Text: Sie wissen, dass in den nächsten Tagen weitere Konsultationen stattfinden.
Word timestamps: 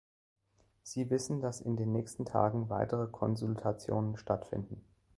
Sie 0.81 1.11
wissen, 1.11 1.41
dass 1.41 1.61
in 1.61 1.75
den 1.77 1.91
nächsten 1.91 2.25
Tagen 2.25 2.69
weitere 2.71 3.05
Konsultationen 3.05 4.17
stattfinden. 4.17 4.83